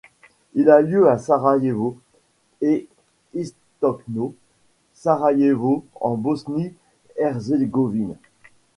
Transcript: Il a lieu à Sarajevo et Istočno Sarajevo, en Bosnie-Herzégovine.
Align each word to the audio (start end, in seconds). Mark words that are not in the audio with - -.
Il 0.55 0.71
a 0.71 0.81
lieu 0.81 1.07
à 1.11 1.19
Sarajevo 1.19 1.95
et 2.61 2.87
Istočno 3.35 4.33
Sarajevo, 4.95 5.85
en 5.93 6.15
Bosnie-Herzégovine. 6.17 8.15